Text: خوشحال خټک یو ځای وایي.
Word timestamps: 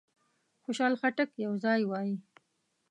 خوشحال 0.63 0.93
خټک 1.01 1.29
یو 1.45 1.53
ځای 1.63 1.81
وایي. 1.85 2.15